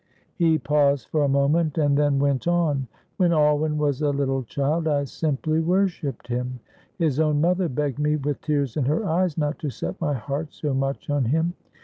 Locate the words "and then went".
1.77-2.47